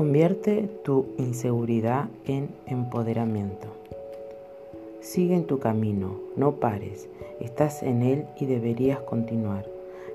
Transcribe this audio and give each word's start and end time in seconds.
Convierte 0.00 0.66
tu 0.82 1.08
inseguridad 1.18 2.08
en 2.24 2.48
empoderamiento. 2.64 3.66
Sigue 5.00 5.34
en 5.34 5.44
tu 5.44 5.58
camino, 5.58 6.18
no 6.36 6.52
pares, 6.52 7.06
estás 7.38 7.82
en 7.82 8.02
él 8.02 8.24
y 8.40 8.46
deberías 8.46 9.00
continuar. 9.00 9.66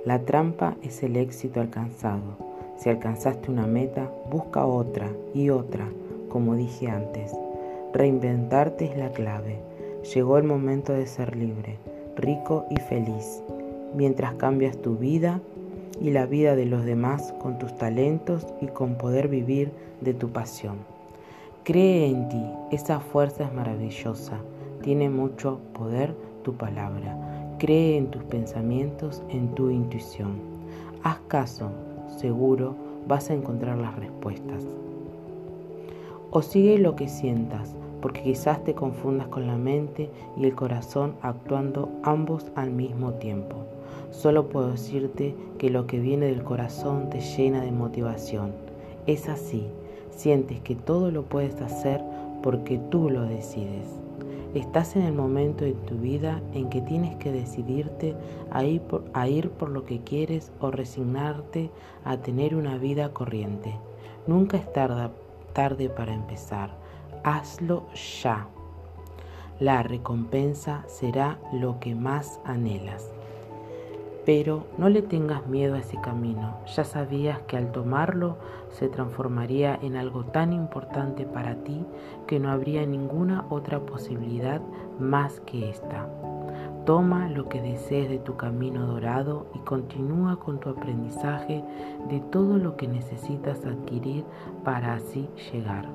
La 0.04 0.24
trampa 0.24 0.76
es 0.82 1.04
el 1.04 1.16
éxito 1.18 1.62
alcanzado. 1.62 2.36
Si 2.80 2.90
alcanzaste 2.90 3.52
una 3.52 3.68
meta, 3.68 4.10
busca 4.32 4.66
otra 4.66 5.08
y 5.36 5.52
otra, 5.52 5.88
como 6.30 6.56
dije 6.56 6.88
antes. 6.88 7.32
Reinventarte 7.94 8.86
es 8.86 8.98
la 8.98 9.12
clave. 9.12 9.60
Llegó 10.16 10.40
el 10.40 10.46
momento 10.46 10.94
de 10.94 11.06
ser 11.06 11.36
libre, 11.36 11.78
rico 12.16 12.66
y 12.72 12.78
feliz, 12.78 13.44
mientras 13.94 14.34
cambias 14.34 14.78
tu 14.78 14.96
vida 14.96 15.42
y 16.02 16.12
la 16.12 16.26
vida 16.26 16.56
de 16.56 16.66
los 16.66 16.86
demás 16.86 17.34
con 17.40 17.58
tus 17.58 17.76
talentos 17.78 18.46
y 18.62 18.68
con 18.68 18.96
poder 18.96 19.28
vivir 19.28 19.72
de 20.02 20.14
tu 20.14 20.30
pasión. 20.30 20.78
Cree 21.64 22.08
en 22.08 22.30
ti, 22.30 22.44
esa 22.72 23.00
fuerza 23.00 23.46
es 23.46 23.54
maravillosa, 23.54 24.38
tiene 24.82 25.10
mucho 25.10 25.60
poder 25.74 26.16
tu 26.44 26.54
palabra. 26.54 27.18
Cree 27.58 27.98
en 27.98 28.12
tus 28.12 28.24
pensamientos, 28.24 29.24
en 29.30 29.56
tu 29.56 29.72
intuición. 29.72 30.40
Haz 31.04 31.20
caso, 31.28 31.72
seguro 32.18 32.76
vas 33.08 33.30
a 33.30 33.34
encontrar 33.34 33.78
las 33.78 33.96
respuestas. 33.96 34.64
O 36.30 36.42
sigue 36.42 36.78
lo 36.78 36.96
que 36.96 37.08
sientas, 37.08 37.76
porque 38.02 38.22
quizás 38.22 38.64
te 38.64 38.76
confundas 38.76 39.28
con 39.30 39.48
la 39.48 39.58
mente 39.58 40.10
y 40.38 40.46
el 40.46 40.54
corazón 40.54 41.16
actuando 41.22 41.90
ambos 42.04 42.52
al 42.56 42.70
mismo 42.70 43.14
tiempo. 43.14 43.56
Solo 44.12 44.50
puedo 44.50 44.72
decirte 44.72 45.36
que 45.58 45.70
lo 45.70 45.88
que 45.88 46.00
viene 46.00 46.28
del 46.28 46.44
corazón 46.44 47.10
te 47.10 47.20
llena 47.20 47.62
de 47.62 47.72
motivación. 47.72 48.54
Es 49.08 49.30
así, 49.30 49.68
sientes 50.12 50.60
que 50.62 50.76
todo 50.76 51.12
lo 51.12 51.24
puedes 51.24 51.62
hacer 51.62 52.02
porque 52.42 52.78
tú 52.90 53.10
lo 53.10 53.24
decides. 53.24 54.00
Estás 54.56 54.96
en 54.96 55.02
el 55.02 55.14
momento 55.14 55.66
de 55.66 55.74
tu 55.74 55.96
vida 55.96 56.42
en 56.54 56.70
que 56.70 56.80
tienes 56.80 57.18
que 57.18 57.30
decidirte 57.30 58.16
a 58.52 58.64
ir, 58.64 59.50
por, 59.50 59.70
lo 59.70 59.84
que 59.84 60.00
quieres 60.00 60.50
o 60.62 60.72
resignarte 60.72 61.70
a 62.06 62.18
tener 62.18 62.56
una 62.56 62.78
vida 62.78 63.12
corriente. 63.12 63.76
Nunca 64.28 64.56
es 64.56 64.72
tarde, 64.72 65.10
tarde 65.52 65.90
para 65.90 66.14
empezar. 66.14 66.70
Hazlo 67.26 67.88
ya. 68.22 68.48
La 69.60 69.84
recompensa 69.84 70.86
será 70.88 71.38
lo 71.52 71.82
que 71.82 71.94
más 71.94 72.40
anhelas. 72.46 73.12
Pero 74.26 74.66
no 74.78 74.90
le 74.90 75.04
tengas 75.04 75.46
miedo 75.48 75.76
a 75.76 75.80
ese 75.80 76.02
camino. 76.02 76.58
Ya 76.76 76.84
sabías 76.84 77.40
que 77.42 77.58
al 77.58 77.72
tomarlo 77.72 78.38
se 78.70 78.90
transformaría 78.90 79.78
en 79.82 79.96
algo 79.96 80.26
tan 80.26 80.52
importante 80.52 81.26
para 81.26 81.56
ti 81.64 81.86
que 82.26 82.40
no 82.40 82.52
habría 82.52 82.86
ninguna 82.86 83.46
otra 83.50 83.80
posibilidad 83.80 84.62
más 85.00 85.40
que 85.42 85.70
esta. 85.70 86.08
Toma 86.86 87.30
lo 87.30 87.50
que 87.50 87.62
desees 87.62 88.10
de 88.10 88.20
tu 88.20 88.36
camino 88.36 88.86
dorado 88.86 89.48
y 89.56 89.60
continúa 89.60 90.40
con 90.40 90.60
tu 90.60 90.70
aprendizaje 90.70 91.64
de 92.10 92.20
todo 92.20 92.58
lo 92.58 92.78
que 92.78 92.88
necesitas 92.88 93.66
adquirir 93.66 94.24
para 94.64 94.94
así 94.94 95.28
llegar. 95.52 95.88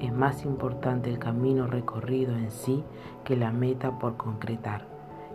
Es 0.00 0.12
más 0.12 0.44
importante 0.44 1.10
el 1.10 1.18
camino 1.18 1.66
recorrido 1.66 2.34
en 2.34 2.50
sí 2.50 2.82
que 3.22 3.36
la 3.36 3.52
meta 3.52 3.98
por 3.98 4.16
concretar. 4.16 4.89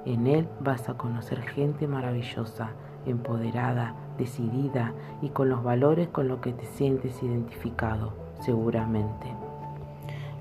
En 0.05 0.27
él 0.27 0.47
vas 0.59 0.87
a 0.87 0.97
conocer 0.97 1.41
gente 1.41 1.87
maravillosa, 1.87 2.71
empoderada, 3.05 3.95
decidida 4.17 4.93
y 5.21 5.29
con 5.29 5.49
los 5.49 5.63
valores 5.63 6.07
con 6.09 6.27
los 6.27 6.39
que 6.39 6.53
te 6.53 6.65
sientes 6.65 7.21
identificado, 7.23 8.13
seguramente. 8.39 9.27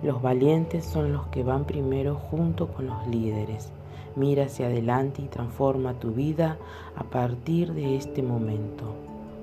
Los 0.03 0.21
valientes 0.21 0.85
son 0.85 1.15
los 1.15 1.27
que 1.29 1.43
van 1.43 1.65
primero 1.65 2.17
junto 2.17 2.69
con 2.69 2.87
los 2.87 3.07
líderes. 3.07 3.73
Mira 4.17 4.45
hacia 4.45 4.67
adelante 4.67 5.23
y 5.23 5.29
transforma 5.29 5.95
tu 5.95 6.13
vida 6.13 6.59
a 6.95 7.05
partir 7.05 7.73
de 7.73 7.97
este 7.97 8.23
momento. 8.23 8.95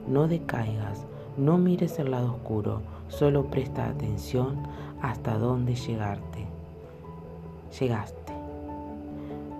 No 0.07 0.27
decaigas, 0.27 1.05
no 1.35 1.57
mires 1.57 1.97
el 1.97 2.11
lado 2.11 2.33
oscuro, 2.33 2.81
solo 3.07 3.45
presta 3.45 3.87
atención 3.87 4.57
hasta 5.01 5.37
dónde 5.37 5.75
llegarte. 5.75 6.45
Llegaste. 7.79 8.20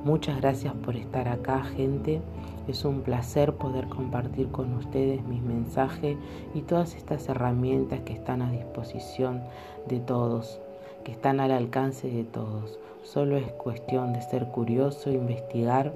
Muchas 0.04 0.42
gracias 0.42 0.74
por 0.74 0.96
estar 0.96 1.28
acá, 1.28 1.62
gente. 1.62 2.22
Es 2.68 2.86
un 2.86 3.02
placer 3.02 3.54
poder 3.54 3.88
compartir 3.88 4.48
con 4.48 4.74
ustedes 4.74 5.24
mis 5.26 5.44
mensajes 5.44 6.18
y 6.56 6.62
todas 6.62 6.96
estas 6.96 7.30
herramientas 7.30 8.00
que 8.00 8.14
están 8.14 8.42
a 8.42 8.52
disposición 8.52 9.42
de 9.88 10.00
todos, 10.00 10.60
que 11.04 11.12
están 11.12 11.40
al 11.40 11.52
alcance 11.52 12.10
de 12.10 12.24
todos. 12.24 12.80
Solo 13.04 13.38
es 13.38 13.52
cuestión 13.52 14.14
de 14.14 14.24
ser 14.24 14.48
curioso, 14.48 15.12
investigar 15.12 15.94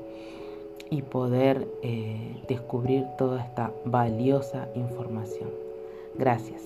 y 0.92 1.02
poder 1.02 1.68
eh, 1.82 2.44
descubrir 2.48 3.06
toda 3.18 3.44
esta 3.44 3.72
valiosa 3.86 4.68
información. 4.76 5.50
Gracias. 6.16 6.62